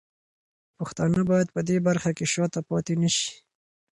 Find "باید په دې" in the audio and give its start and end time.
1.31-1.77